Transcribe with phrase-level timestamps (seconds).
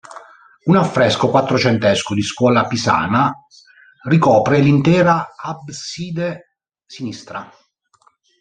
[0.65, 3.31] Un affresco quattrocentesco di scuola pisana
[4.07, 6.55] ricopre l'intera abside
[6.87, 7.47] sinistra.